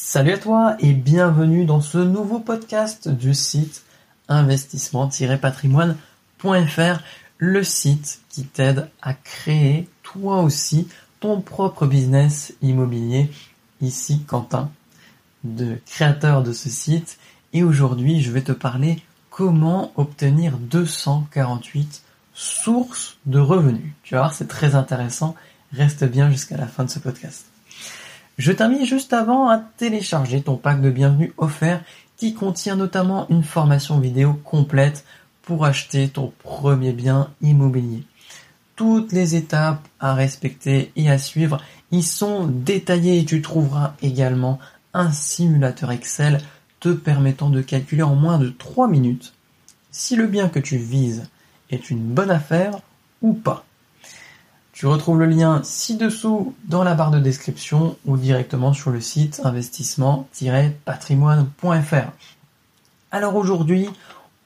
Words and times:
Salut 0.00 0.34
à 0.34 0.38
toi 0.38 0.76
et 0.78 0.92
bienvenue 0.92 1.64
dans 1.64 1.80
ce 1.80 1.98
nouveau 1.98 2.38
podcast 2.38 3.08
du 3.08 3.34
site 3.34 3.82
investissement-patrimoine.fr, 4.28 7.02
le 7.38 7.64
site 7.64 8.20
qui 8.28 8.44
t'aide 8.44 8.88
à 9.02 9.12
créer 9.12 9.88
toi 10.04 10.42
aussi 10.42 10.86
ton 11.18 11.40
propre 11.40 11.88
business 11.88 12.54
immobilier. 12.62 13.28
Ici 13.80 14.22
Quentin, 14.22 14.70
de 15.42 15.80
créateur 15.84 16.44
de 16.44 16.52
ce 16.52 16.70
site 16.70 17.18
et 17.52 17.64
aujourd'hui 17.64 18.22
je 18.22 18.30
vais 18.30 18.42
te 18.42 18.52
parler 18.52 19.02
comment 19.30 19.90
obtenir 19.96 20.58
248 20.58 22.04
sources 22.34 23.16
de 23.26 23.40
revenus. 23.40 23.94
Tu 24.04 24.14
vas 24.14 24.20
voir, 24.20 24.32
c'est 24.32 24.46
très 24.46 24.76
intéressant. 24.76 25.34
Reste 25.72 26.04
bien 26.04 26.30
jusqu'à 26.30 26.56
la 26.56 26.68
fin 26.68 26.84
de 26.84 26.90
ce 26.90 27.00
podcast. 27.00 27.46
Je 28.38 28.52
t'invite 28.52 28.84
juste 28.84 29.12
avant 29.12 29.48
à 29.48 29.58
télécharger 29.58 30.42
ton 30.42 30.54
pack 30.54 30.80
de 30.80 30.90
bienvenue 30.90 31.32
offert 31.38 31.82
qui 32.16 32.34
contient 32.34 32.76
notamment 32.76 33.28
une 33.30 33.42
formation 33.42 33.98
vidéo 33.98 34.34
complète 34.44 35.04
pour 35.42 35.64
acheter 35.64 36.08
ton 36.08 36.32
premier 36.44 36.92
bien 36.92 37.30
immobilier. 37.42 38.04
Toutes 38.76 39.10
les 39.10 39.34
étapes 39.34 39.84
à 39.98 40.14
respecter 40.14 40.92
et 40.94 41.10
à 41.10 41.18
suivre 41.18 41.60
y 41.90 42.04
sont 42.04 42.46
détaillées 42.46 43.18
et 43.18 43.24
tu 43.24 43.42
trouveras 43.42 43.94
également 44.02 44.60
un 44.94 45.10
simulateur 45.10 45.90
Excel 45.90 46.40
te 46.78 46.90
permettant 46.90 47.50
de 47.50 47.60
calculer 47.60 48.04
en 48.04 48.14
moins 48.14 48.38
de 48.38 48.50
3 48.50 48.86
minutes 48.86 49.34
si 49.90 50.14
le 50.14 50.28
bien 50.28 50.48
que 50.48 50.60
tu 50.60 50.76
vises 50.76 51.28
est 51.70 51.90
une 51.90 52.04
bonne 52.04 52.30
affaire 52.30 52.78
ou 53.20 53.32
pas. 53.32 53.64
Tu 54.78 54.86
retrouves 54.86 55.18
le 55.18 55.26
lien 55.26 55.60
ci-dessous 55.64 56.54
dans 56.66 56.84
la 56.84 56.94
barre 56.94 57.10
de 57.10 57.18
description 57.18 57.96
ou 58.06 58.16
directement 58.16 58.72
sur 58.72 58.92
le 58.92 59.00
site 59.00 59.40
investissement-patrimoine.fr. 59.42 62.12
Alors 63.10 63.34
aujourd'hui, 63.34 63.90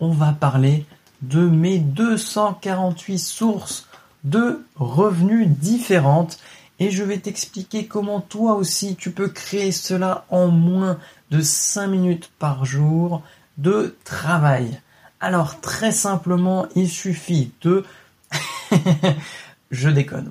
on 0.00 0.10
va 0.10 0.32
parler 0.32 0.86
de 1.20 1.46
mes 1.46 1.80
248 1.80 3.18
sources 3.18 3.86
de 4.24 4.64
revenus 4.76 5.48
différentes 5.48 6.38
et 6.78 6.90
je 6.90 7.04
vais 7.04 7.18
t'expliquer 7.18 7.84
comment 7.84 8.22
toi 8.22 8.54
aussi 8.54 8.96
tu 8.96 9.10
peux 9.10 9.28
créer 9.28 9.70
cela 9.70 10.24
en 10.30 10.48
moins 10.48 10.96
de 11.30 11.42
5 11.42 11.88
minutes 11.88 12.30
par 12.38 12.64
jour 12.64 13.20
de 13.58 13.98
travail. 14.04 14.80
Alors 15.20 15.60
très 15.60 15.92
simplement, 15.92 16.68
il 16.74 16.88
suffit 16.88 17.52
de 17.60 17.84
je 19.72 19.88
déconne. 19.88 20.30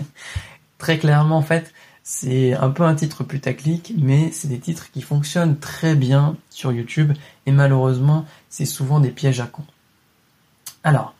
très 0.78 0.98
clairement, 0.98 1.36
en 1.36 1.42
fait, 1.42 1.74
c'est 2.02 2.54
un 2.54 2.70
peu 2.70 2.84
un 2.84 2.94
titre 2.94 3.24
putaclic, 3.24 3.92
mais 3.98 4.30
c'est 4.32 4.48
des 4.48 4.58
titres 4.58 4.90
qui 4.90 5.02
fonctionnent 5.02 5.58
très 5.58 5.94
bien 5.94 6.36
sur 6.48 6.72
YouTube, 6.72 7.12
et 7.44 7.52
malheureusement, 7.52 8.24
c'est 8.48 8.64
souvent 8.64 9.00
des 9.00 9.10
pièges 9.10 9.40
à 9.40 9.46
cons. 9.46 9.66
Alors, 10.82 11.14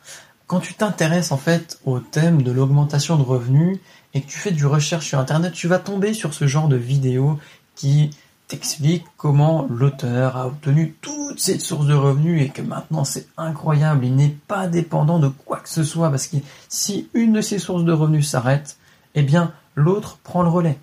quand 0.47 0.59
tu 0.59 0.73
t'intéresses 0.73 1.31
en 1.31 1.37
fait 1.37 1.79
au 1.85 1.99
thème 1.99 2.41
de 2.41 2.51
l'augmentation 2.51 3.15
de 3.15 3.21
revenus 3.21 3.77
et 4.13 4.21
que 4.21 4.27
tu 4.27 4.37
fais 4.37 4.51
du 4.51 4.65
recherche 4.65 5.05
sur 5.05 5.19
Internet, 5.19 5.53
tu 5.53 5.67
vas 5.67 5.79
tomber 5.79 6.13
sur 6.13 6.33
ce 6.33 6.47
genre 6.47 6.67
de 6.67 6.75
vidéos 6.75 7.39
qui 7.75 8.09
t'explique 8.51 9.05
comment 9.15 9.65
l'auteur 9.69 10.35
a 10.35 10.47
obtenu 10.47 10.97
toutes 10.99 11.39
ces 11.39 11.57
sources 11.57 11.85
de 11.85 11.93
revenus 11.93 12.41
et 12.41 12.49
que 12.49 12.61
maintenant 12.61 13.05
c'est 13.05 13.27
incroyable, 13.37 14.05
il 14.05 14.13
n'est 14.13 14.35
pas 14.45 14.67
dépendant 14.67 15.19
de 15.19 15.29
quoi 15.29 15.59
que 15.59 15.69
ce 15.69 15.85
soit 15.85 16.09
parce 16.09 16.27
que 16.27 16.35
si 16.67 17.09
une 17.13 17.31
de 17.31 17.39
ces 17.39 17.59
sources 17.59 17.85
de 17.85 17.93
revenus 17.93 18.27
s'arrête, 18.27 18.75
eh 19.15 19.23
bien 19.23 19.53
l'autre 19.75 20.17
prend 20.21 20.43
le 20.43 20.49
relais. 20.49 20.77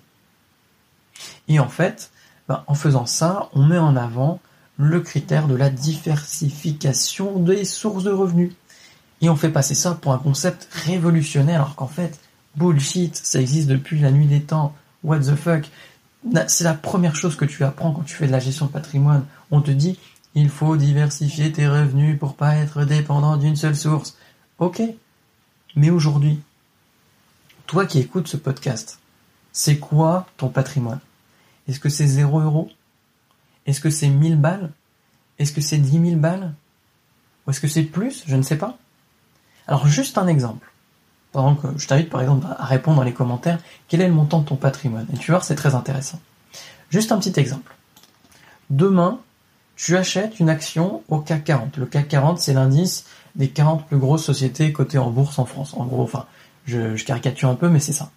Et 1.47 1.59
en 1.59 1.69
fait, 1.69 2.09
ben, 2.47 2.63
en 2.65 2.73
faisant 2.73 3.05
ça, 3.05 3.49
on 3.53 3.63
met 3.63 3.77
en 3.77 3.95
avant 3.95 4.39
le 4.77 4.99
critère 4.99 5.47
de 5.47 5.55
la 5.55 5.69
diversification 5.69 7.37
des 7.37 7.65
sources 7.65 8.03
de 8.03 8.11
revenus. 8.11 8.53
Et 9.21 9.29
on 9.29 9.35
fait 9.35 9.49
passer 9.49 9.75
ça 9.75 9.93
pour 9.93 10.13
un 10.13 10.17
concept 10.17 10.69
révolutionnaire 10.71 11.61
alors 11.61 11.75
qu'en 11.75 11.87
fait, 11.87 12.19
bullshit, 12.55 13.15
ça 13.15 13.39
existe 13.39 13.67
depuis 13.67 13.99
la 13.99 14.09
nuit 14.09 14.25
des 14.25 14.41
temps. 14.41 14.73
What 15.03 15.19
the 15.19 15.35
fuck? 15.35 15.69
C'est 16.47 16.63
la 16.63 16.73
première 16.73 17.15
chose 17.15 17.35
que 17.35 17.45
tu 17.45 17.63
apprends 17.63 17.91
quand 17.91 18.03
tu 18.03 18.15
fais 18.15 18.27
de 18.27 18.31
la 18.31 18.39
gestion 18.39 18.65
de 18.65 18.71
patrimoine. 18.71 19.25
On 19.51 19.61
te 19.61 19.71
dit, 19.71 19.97
il 20.35 20.49
faut 20.49 20.77
diversifier 20.77 21.51
tes 21.51 21.67
revenus 21.67 22.19
pour 22.19 22.35
pas 22.35 22.55
être 22.55 22.85
dépendant 22.85 23.37
d'une 23.37 23.55
seule 23.55 23.75
source. 23.75 24.17
Ok. 24.57 24.81
Mais 25.75 25.89
aujourd'hui, 25.89 26.39
toi 27.67 27.85
qui 27.85 27.99
écoutes 27.99 28.27
ce 28.27 28.37
podcast, 28.37 28.99
c'est 29.51 29.79
quoi 29.79 30.27
ton 30.37 30.49
patrimoine? 30.49 30.99
Est-ce 31.67 31.79
que 31.79 31.89
c'est 31.89 32.07
0 32.07 32.41
euros? 32.41 32.69
Est-ce 33.65 33.81
que 33.81 33.89
c'est 33.89 34.09
1000 34.09 34.37
balles? 34.37 34.71
Est-ce 35.37 35.53
que 35.53 35.61
c'est 35.61 35.77
10 35.77 36.09
000 36.09 36.19
balles? 36.19 36.53
Ou 37.45 37.51
est-ce 37.51 37.61
que 37.61 37.67
c'est 37.67 37.83
plus? 37.83 38.23
Je 38.27 38.35
ne 38.35 38.41
sais 38.41 38.57
pas. 38.57 38.77
Alors 39.67 39.87
juste 39.87 40.17
un 40.17 40.27
exemple 40.27 40.71
je 41.33 41.87
t'invite 41.87 42.09
par 42.09 42.21
exemple 42.21 42.47
à 42.57 42.65
répondre 42.65 42.97
dans 42.97 43.03
les 43.03 43.13
commentaires 43.13 43.59
quel 43.87 44.01
est 44.01 44.07
le 44.07 44.13
montant 44.13 44.39
de 44.39 44.45
ton 44.45 44.55
patrimoine? 44.55 45.07
Et 45.13 45.17
tu 45.17 45.31
vois, 45.31 45.41
c'est 45.41 45.55
très 45.55 45.75
intéressant. 45.75 46.19
Juste 46.89 47.11
un 47.11 47.19
petit 47.19 47.39
exemple. 47.39 47.75
Demain, 48.69 49.19
tu 49.75 49.95
achètes 49.95 50.39
une 50.39 50.49
action 50.49 51.03
au 51.07 51.19
CAC 51.19 51.43
40. 51.45 51.77
Le 51.77 51.85
CAC 51.85 52.07
40, 52.07 52.39
c'est 52.39 52.53
l'indice 52.53 53.05
des 53.35 53.49
40 53.49 53.87
plus 53.87 53.97
grosses 53.97 54.25
sociétés 54.25 54.73
cotées 54.73 54.97
en 54.97 55.11
bourse 55.11 55.39
en 55.39 55.45
France. 55.45 55.73
En 55.75 55.85
gros, 55.85 56.03
enfin, 56.03 56.25
je, 56.65 56.95
je 56.95 57.05
caricature 57.05 57.49
un 57.49 57.55
peu, 57.55 57.69
mais 57.69 57.79
c'est 57.79 57.93
ça. 57.93 58.11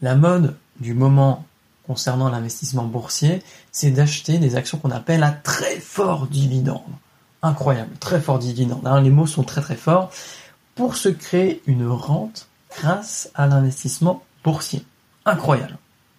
La 0.00 0.16
mode 0.16 0.56
du 0.80 0.94
moment 0.94 1.44
concernant 1.86 2.28
l'investissement 2.28 2.84
boursier, 2.84 3.42
c'est 3.70 3.90
d'acheter 3.90 4.38
des 4.38 4.56
actions 4.56 4.78
qu'on 4.78 4.90
appelle 4.90 5.22
à 5.22 5.30
très 5.30 5.78
fort 5.78 6.26
dividende. 6.26 6.80
Incroyable, 7.42 7.96
très 7.98 8.20
fort 8.20 8.38
dividende. 8.38 8.86
Hein, 8.86 9.00
les 9.00 9.10
mots 9.10 9.26
sont 9.26 9.42
très 9.42 9.60
très 9.60 9.76
forts 9.76 10.10
pour 10.74 10.96
se 10.96 11.08
créer 11.08 11.62
une 11.66 11.86
rente 11.86 12.48
grâce 12.76 13.30
à 13.34 13.46
l'investissement 13.46 14.22
boursier. 14.44 14.84
Incroyable. 15.24 15.78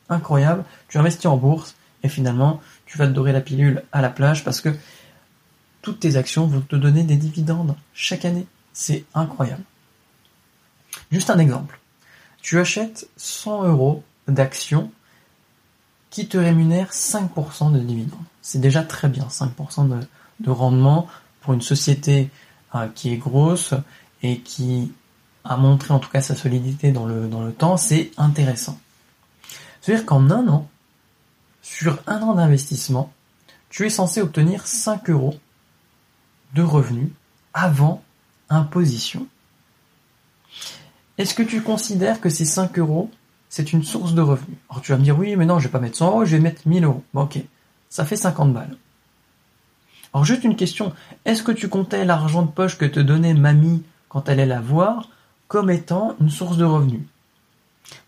Incroyable. 0.09 0.63
Tu 0.87 0.97
investis 0.97 1.25
en 1.25 1.37
bourse 1.37 1.75
et 2.03 2.09
finalement, 2.09 2.61
tu 2.85 2.97
vas 2.97 3.07
te 3.07 3.13
dorer 3.13 3.31
la 3.31 3.41
pilule 3.41 3.83
à 3.91 4.01
la 4.01 4.09
plage 4.09 4.43
parce 4.43 4.61
que 4.61 4.69
toutes 5.81 5.99
tes 5.99 6.15
actions 6.15 6.47
vont 6.47 6.61
te 6.61 6.75
donner 6.75 7.03
des 7.03 7.17
dividendes 7.17 7.75
chaque 7.93 8.25
année. 8.25 8.45
C'est 8.73 9.05
incroyable. 9.13 9.63
Juste 11.11 11.29
un 11.29 11.39
exemple. 11.39 11.79
Tu 12.41 12.59
achètes 12.59 13.07
100 13.17 13.63
euros 13.65 14.03
d'actions 14.27 14.91
qui 16.09 16.27
te 16.27 16.37
rémunèrent 16.37 16.91
5% 16.91 17.71
de 17.71 17.79
dividendes. 17.79 18.19
C'est 18.41 18.61
déjà 18.61 18.83
très 18.83 19.09
bien, 19.09 19.27
5% 19.27 19.89
de, 19.89 19.99
de, 20.39 20.49
rendement 20.51 21.07
pour 21.41 21.53
une 21.53 21.61
société 21.61 22.29
euh, 22.75 22.87
qui 22.93 23.11
est 23.11 23.17
grosse 23.17 23.73
et 24.23 24.39
qui 24.39 24.91
a 25.43 25.57
montré 25.57 25.93
en 25.93 25.99
tout 25.99 26.09
cas 26.09 26.21
sa 26.21 26.35
solidité 26.35 26.91
dans 26.91 27.05
le, 27.05 27.27
dans 27.27 27.43
le 27.43 27.51
temps, 27.51 27.77
c'est 27.77 28.11
intéressant. 28.17 28.79
C'est-à-dire 29.81 30.05
qu'en 30.05 30.31
un 30.31 30.47
an, 30.47 30.69
sur 31.61 32.01
un 32.07 32.21
an 32.21 32.33
d'investissement, 32.33 33.13
tu 33.69 33.85
es 33.85 33.89
censé 33.89 34.21
obtenir 34.21 34.65
5 34.65 35.09
euros 35.09 35.35
de 36.53 36.61
revenus 36.61 37.09
avant 37.53 38.01
imposition. 38.49 39.27
Est-ce 41.17 41.33
que 41.33 41.43
tu 41.43 41.61
considères 41.61 42.21
que 42.21 42.29
ces 42.29 42.45
5 42.45 42.79
euros, 42.79 43.11
c'est 43.49 43.73
une 43.73 43.83
source 43.83 44.13
de 44.13 44.21
revenus? 44.21 44.57
Alors 44.69 44.81
tu 44.81 44.91
vas 44.91 44.97
me 44.97 45.03
dire 45.03 45.17
oui, 45.17 45.35
mais 45.35 45.45
non, 45.45 45.59
je 45.59 45.67
vais 45.67 45.71
pas 45.71 45.79
mettre 45.79 45.97
100 45.97 46.07
euros, 46.07 46.25
je 46.25 46.35
vais 46.35 46.41
mettre 46.41 46.67
1000 46.67 46.85
euros. 46.85 47.03
ok, 47.13 47.39
ça 47.89 48.05
fait 48.05 48.15
50 48.15 48.53
balles. 48.53 48.77
Alors 50.13 50.25
juste 50.25 50.43
une 50.43 50.55
question, 50.55 50.93
est-ce 51.25 51.43
que 51.43 51.51
tu 51.51 51.67
comptais 51.67 52.05
l'argent 52.05 52.43
de 52.43 52.51
poche 52.51 52.77
que 52.77 52.85
te 52.85 52.99
donnait 52.99 53.33
mamie 53.33 53.83
quand 54.13 54.29
elle 54.29 54.39
est 54.39 54.45
la 54.45 54.61
voir 54.61 55.09
comme 55.47 55.69
étant 55.69 56.15
une 56.21 56.29
source 56.29 56.57
de 56.57 56.63
revenus. 56.63 57.01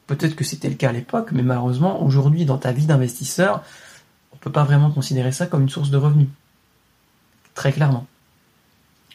Peut-être 0.07 0.35
que 0.35 0.43
c'était 0.43 0.69
le 0.69 0.75
cas 0.75 0.89
à 0.89 0.93
l'époque, 0.93 1.31
mais 1.31 1.41
malheureusement, 1.41 2.01
aujourd'hui, 2.03 2.45
dans 2.45 2.59
ta 2.59 2.71
vie 2.71 2.85
d'investisseur, 2.85 3.63
on 4.31 4.35
ne 4.35 4.39
peut 4.39 4.51
pas 4.51 4.63
vraiment 4.63 4.91
considérer 4.91 5.31
ça 5.31 5.47
comme 5.47 5.63
une 5.63 5.69
source 5.69 5.89
de 5.89 5.97
revenus. 5.97 6.29
Très 7.55 7.71
clairement. 7.71 8.05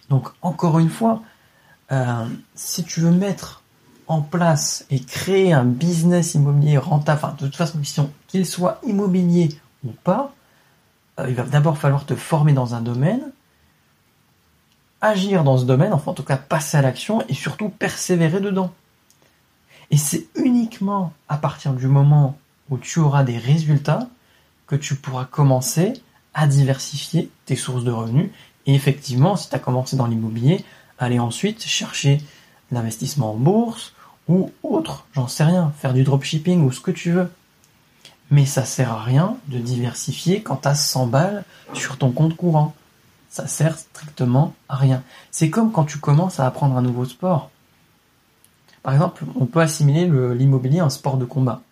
Donc, 0.08 0.28
encore 0.42 0.80
une 0.80 0.90
fois, 0.90 1.22
euh, 1.92 2.26
si 2.56 2.82
tu 2.82 3.00
veux 3.00 3.12
mettre 3.12 3.62
en 4.08 4.20
place 4.20 4.84
et 4.90 4.98
créer 5.00 5.52
un 5.52 5.64
business 5.64 6.34
immobilier 6.34 6.78
rentable, 6.78 7.20
enfin, 7.22 7.34
de 7.38 7.46
toute 7.46 7.56
façon, 7.56 7.78
qu'il 8.26 8.44
soit 8.44 8.80
immobilier 8.84 9.50
ou 9.84 9.92
pas, 9.92 10.34
euh, 11.20 11.26
il 11.28 11.36
va 11.36 11.44
d'abord 11.44 11.78
falloir 11.78 12.04
te 12.04 12.16
former 12.16 12.52
dans 12.52 12.74
un 12.74 12.80
domaine, 12.80 13.30
agir 15.00 15.44
dans 15.44 15.58
ce 15.58 15.64
domaine, 15.64 15.92
enfin 15.92 16.10
en 16.10 16.14
tout 16.14 16.22
cas 16.22 16.36
passer 16.36 16.76
à 16.76 16.82
l'action 16.82 17.22
et 17.28 17.34
surtout 17.34 17.68
persévérer 17.68 18.40
dedans. 18.40 18.72
Et 19.90 19.96
c'est 19.96 20.26
uniquement 20.36 21.12
à 21.28 21.36
partir 21.36 21.72
du 21.72 21.86
moment 21.86 22.38
où 22.70 22.78
tu 22.78 23.00
auras 23.00 23.24
des 23.24 23.38
résultats 23.38 24.08
que 24.66 24.76
tu 24.76 24.94
pourras 24.94 25.24
commencer 25.24 25.94
à 26.32 26.46
diversifier 26.46 27.30
tes 27.44 27.56
sources 27.56 27.82
de 27.82 27.90
revenus. 27.90 28.30
Et 28.66 28.74
effectivement, 28.74 29.34
si 29.36 29.48
tu 29.48 29.56
as 29.56 29.58
commencé 29.58 29.96
dans 29.96 30.06
l'immobilier, 30.06 30.64
aller 30.98 31.18
ensuite 31.18 31.62
chercher 31.64 32.18
l'investissement 32.70 33.32
en 33.32 33.36
bourse 33.36 33.94
ou 34.28 34.52
autre, 34.62 35.06
j'en 35.12 35.26
sais 35.26 35.42
rien, 35.42 35.72
faire 35.78 35.92
du 35.92 36.04
dropshipping 36.04 36.62
ou 36.62 36.70
ce 36.70 36.80
que 36.80 36.92
tu 36.92 37.10
veux. 37.10 37.28
Mais 38.30 38.46
ça 38.46 38.64
sert 38.64 38.92
à 38.92 39.02
rien 39.02 39.36
de 39.48 39.58
diversifier 39.58 40.40
quand 40.40 40.58
tu 40.58 40.68
as 40.68 40.76
100 40.76 41.08
balles 41.08 41.44
sur 41.74 41.98
ton 41.98 42.12
compte 42.12 42.36
courant. 42.36 42.74
Ça 43.30 43.46
sert 43.46 43.78
strictement 43.78 44.54
à 44.68 44.76
rien. 44.76 45.02
C'est 45.30 45.50
comme 45.50 45.72
quand 45.72 45.84
tu 45.84 45.98
commences 45.98 46.40
à 46.40 46.46
apprendre 46.46 46.76
un 46.76 46.82
nouveau 46.82 47.04
sport. 47.04 47.50
Par 48.82 48.92
exemple, 48.92 49.24
on 49.38 49.46
peut 49.46 49.60
assimiler 49.60 50.06
l'immobilier 50.34 50.80
un 50.80 50.90
sport 50.90 51.16
de 51.16 51.24
combat. 51.24 51.62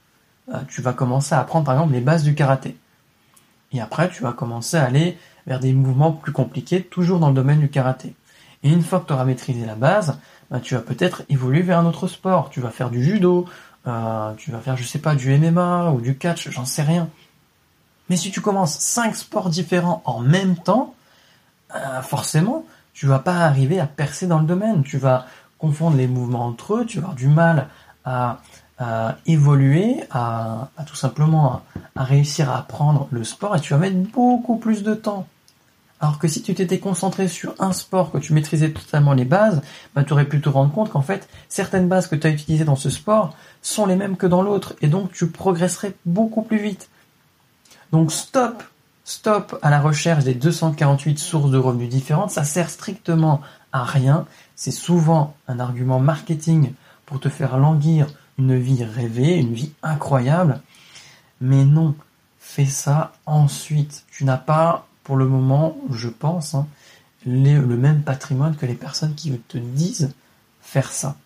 Euh, 0.54 0.58
tu 0.68 0.82
vas 0.82 0.92
commencer 0.92 1.34
à 1.34 1.40
apprendre 1.40 1.66
par 1.66 1.74
exemple 1.74 1.92
les 1.92 2.00
bases 2.00 2.22
du 2.22 2.34
karaté. 2.34 2.76
Et 3.72 3.80
après, 3.80 4.08
tu 4.08 4.22
vas 4.22 4.32
commencer 4.32 4.76
à 4.76 4.84
aller 4.84 5.18
vers 5.46 5.60
des 5.60 5.72
mouvements 5.72 6.12
plus 6.12 6.32
compliqués, 6.32 6.82
toujours 6.82 7.18
dans 7.18 7.28
le 7.28 7.34
domaine 7.34 7.60
du 7.60 7.68
karaté. 7.68 8.14
Et 8.62 8.70
une 8.70 8.82
fois 8.82 9.00
que 9.00 9.06
tu 9.06 9.12
auras 9.12 9.24
maîtrisé 9.24 9.66
la 9.66 9.74
base, 9.74 10.18
bah, 10.50 10.60
tu 10.60 10.74
vas 10.74 10.80
peut-être 10.80 11.22
évoluer 11.28 11.62
vers 11.62 11.78
un 11.78 11.86
autre 11.86 12.06
sport. 12.08 12.50
Tu 12.50 12.60
vas 12.60 12.70
faire 12.70 12.90
du 12.90 13.02
judo, 13.02 13.46
euh, 13.86 14.32
tu 14.36 14.50
vas 14.50 14.60
faire, 14.60 14.76
je 14.76 14.84
sais 14.84 14.98
pas, 14.98 15.14
du 15.14 15.36
MMA 15.36 15.90
ou 15.90 16.00
du 16.00 16.16
catch, 16.16 16.50
j'en 16.50 16.64
sais 16.64 16.82
rien. 16.82 17.08
Mais 18.08 18.16
si 18.16 18.30
tu 18.30 18.40
commences 18.40 18.78
cinq 18.78 19.14
sports 19.16 19.50
différents 19.50 20.02
en 20.04 20.20
même 20.20 20.56
temps, 20.56 20.94
euh, 21.74 22.02
forcément, 22.02 22.64
tu 22.94 23.06
vas 23.06 23.18
pas 23.18 23.36
arriver 23.36 23.78
à 23.80 23.86
percer 23.86 24.26
dans 24.26 24.38
le 24.38 24.46
domaine. 24.46 24.82
Tu 24.82 24.98
vas 24.98 25.26
confondre 25.58 25.96
les 25.96 26.06
mouvements 26.06 26.46
entre 26.46 26.76
eux, 26.76 26.86
tu 26.86 26.98
vas 26.98 27.04
avoir 27.04 27.16
du 27.16 27.28
mal 27.28 27.68
à, 28.04 28.38
évoluer, 29.26 30.04
à, 30.10 30.70
tout 30.86 30.94
simplement 30.94 31.62
à 31.96 32.04
réussir 32.04 32.48
à 32.48 32.58
apprendre 32.58 33.08
le 33.10 33.24
sport 33.24 33.56
et 33.56 33.60
tu 33.60 33.72
vas 33.72 33.78
mettre 33.78 33.96
beaucoup 33.96 34.56
plus 34.56 34.84
de 34.84 34.94
temps. 34.94 35.26
Alors 36.00 36.18
que 36.18 36.28
si 36.28 36.42
tu 36.42 36.54
t'étais 36.54 36.78
concentré 36.78 37.26
sur 37.26 37.54
un 37.58 37.72
sport, 37.72 38.12
que 38.12 38.18
tu 38.18 38.32
maîtrisais 38.32 38.70
totalement 38.70 39.14
les 39.14 39.24
bases, 39.24 39.62
bah, 39.94 40.04
tu 40.04 40.12
aurais 40.12 40.26
pu 40.26 40.40
te 40.40 40.48
rendre 40.48 40.72
compte 40.72 40.90
qu'en 40.90 41.02
fait, 41.02 41.28
certaines 41.48 41.88
bases 41.88 42.06
que 42.06 42.14
tu 42.14 42.26
as 42.26 42.30
utilisées 42.30 42.64
dans 42.64 42.76
ce 42.76 42.88
sport 42.88 43.34
sont 43.62 43.84
les 43.84 43.96
mêmes 43.96 44.16
que 44.16 44.26
dans 44.26 44.42
l'autre, 44.42 44.74
et 44.80 44.86
donc 44.86 45.12
tu 45.12 45.26
progresserais 45.26 45.94
beaucoup 46.06 46.42
plus 46.42 46.58
vite. 46.58 46.88
Donc 47.90 48.12
stop, 48.12 48.62
stop 49.08 49.58
à 49.62 49.70
la 49.70 49.80
recherche 49.80 50.24
des 50.24 50.34
248 50.34 51.18
sources 51.18 51.50
de 51.50 51.56
revenus 51.56 51.88
différentes, 51.88 52.30
ça 52.30 52.44
sert 52.44 52.68
strictement 52.68 53.40
à 53.72 53.82
rien, 53.82 54.26
c'est 54.54 54.70
souvent 54.70 55.34
un 55.48 55.60
argument 55.60 55.98
marketing 55.98 56.72
pour 57.06 57.18
te 57.18 57.30
faire 57.30 57.56
languir 57.56 58.06
une 58.38 58.58
vie 58.58 58.84
rêvée, 58.84 59.38
une 59.38 59.54
vie 59.54 59.72
incroyable, 59.82 60.60
mais 61.40 61.64
non, 61.64 61.94
fais 62.38 62.66
ça 62.66 63.12
ensuite. 63.24 64.04
Tu 64.10 64.26
n'as 64.26 64.36
pas 64.36 64.86
pour 65.04 65.16
le 65.16 65.26
moment, 65.26 65.78
je 65.90 66.10
pense, 66.10 66.54
hein, 66.54 66.66
le 67.24 67.62
même 67.62 68.02
patrimoine 68.02 68.56
que 68.56 68.66
les 68.66 68.74
personnes 68.74 69.14
qui 69.14 69.30
te 69.30 69.56
disent 69.56 70.12
faire 70.60 70.92
ça. 70.92 71.16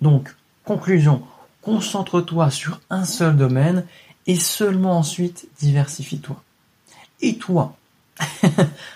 Donc, 0.00 0.36
conclusion, 0.64 1.24
concentre-toi 1.62 2.48
sur 2.52 2.80
un 2.90 3.04
seul 3.04 3.36
domaine 3.36 3.84
et 4.28 4.36
seulement 4.36 4.96
ensuite 4.96 5.48
diversifie-toi. 5.58 6.40
Et 7.22 7.36
toi 7.36 7.76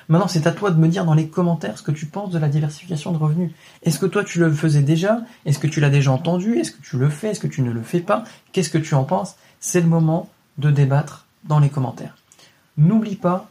Maintenant, 0.09 0.29
c'est 0.29 0.47
à 0.47 0.53
toi 0.53 0.71
de 0.71 0.79
me 0.79 0.89
dire 0.89 1.05
dans 1.05 1.15
les 1.15 1.29
commentaires 1.29 1.79
ce 1.79 1.83
que 1.83 1.93
tu 1.93 2.07
penses 2.07 2.31
de 2.31 2.39
la 2.39 2.49
diversification 2.49 3.13
de 3.13 3.17
revenus. 3.17 3.53
Est-ce 3.83 3.99
que 3.99 4.07
toi 4.07 4.25
tu 4.25 4.39
le 4.39 4.53
faisais 4.53 4.83
déjà 4.83 5.21
Est-ce 5.47 5.59
que 5.59 5.67
tu 5.67 5.81
l'as 5.81 5.91
déjà 5.91 6.13
entendu 6.13 6.59
Est-ce 6.59 6.73
que 6.73 6.83
tu 6.83 6.99
le 6.99 7.09
fais 7.09 7.31
Est-ce 7.31 7.41
que 7.41 7.47
tu 7.47 7.63
ne 7.63 7.71
le 7.71 7.83
fais 7.83 8.01
pas 8.01 8.25
Qu'est-ce 8.53 8.71
que 8.71 8.79
tu 8.79 8.95
en 8.95 9.05
penses 9.05 9.37
C'est 9.61 9.81
le 9.81 9.87
moment 9.87 10.29
de 10.59 10.71
débattre 10.71 11.27
dans 11.45 11.59
les 11.59 11.71
commentaires. 11.71 12.17
N'oublie 12.77 13.17
pas 13.17 13.51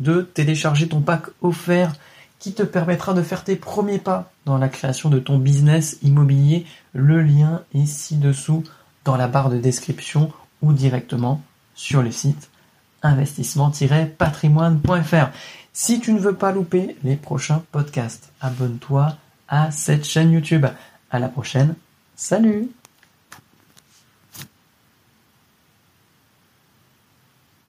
de 0.00 0.22
télécharger 0.22 0.88
ton 0.88 1.00
pack 1.00 1.26
offert 1.40 1.94
qui 2.38 2.54
te 2.54 2.62
permettra 2.62 3.14
de 3.14 3.22
faire 3.22 3.44
tes 3.44 3.56
premiers 3.56 3.98
pas 3.98 4.32
dans 4.46 4.58
la 4.58 4.68
création 4.68 5.10
de 5.10 5.20
ton 5.20 5.38
business 5.38 5.98
immobilier. 6.02 6.66
Le 6.92 7.22
lien 7.22 7.62
est 7.74 7.86
ci-dessous 7.86 8.64
dans 9.04 9.16
la 9.16 9.28
barre 9.28 9.50
de 9.50 9.58
description 9.58 10.32
ou 10.60 10.72
directement 10.72 11.42
sur 11.74 12.02
le 12.02 12.10
site 12.10 12.50
investissement-patrimoine.fr. 13.02 15.30
Si 15.72 16.00
tu 16.00 16.12
ne 16.12 16.18
veux 16.18 16.34
pas 16.34 16.52
louper 16.52 16.96
les 17.02 17.16
prochains 17.16 17.62
podcasts, 17.72 18.30
abonne-toi 18.40 19.16
à 19.48 19.70
cette 19.70 20.04
chaîne 20.04 20.32
YouTube. 20.32 20.66
À 21.10 21.18
la 21.18 21.28
prochaine. 21.28 21.74
Salut 22.16 22.70